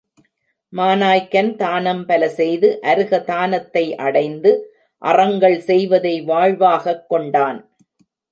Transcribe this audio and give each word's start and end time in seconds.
மாநாய்கன் 0.73 1.55
தானம் 1.55 2.05
பல 2.05 2.29
செய்து 2.29 2.79
அருக 2.81 3.19
தானத்தை 3.19 3.95
அடைந்து 3.95 4.73
அறங்கள் 5.01 5.59
செய்வதை 5.59 6.21
வாழ்வாகக் 6.21 7.09
கொண்டான். 7.09 7.59